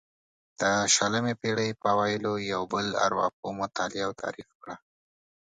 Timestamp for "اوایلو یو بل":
1.93-2.85